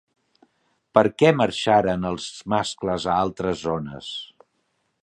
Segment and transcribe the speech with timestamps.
[0.97, 4.11] Per què marxaren els mascles a altres zones?